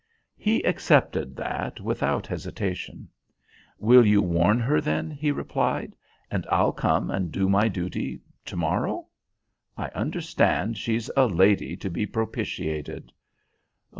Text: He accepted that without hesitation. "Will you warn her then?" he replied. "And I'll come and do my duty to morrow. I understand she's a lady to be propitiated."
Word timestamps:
He 0.39 0.63
accepted 0.63 1.35
that 1.35 1.79
without 1.79 2.25
hesitation. 2.25 3.07
"Will 3.77 4.03
you 4.03 4.19
warn 4.19 4.59
her 4.59 4.81
then?" 4.81 5.11
he 5.11 5.31
replied. 5.31 5.95
"And 6.31 6.47
I'll 6.49 6.71
come 6.71 7.11
and 7.11 7.31
do 7.31 7.47
my 7.47 7.67
duty 7.67 8.19
to 8.45 8.57
morrow. 8.57 9.09
I 9.77 9.89
understand 9.89 10.79
she's 10.79 11.11
a 11.15 11.27
lady 11.27 11.77
to 11.77 11.89
be 11.91 12.07
propitiated." 12.07 13.11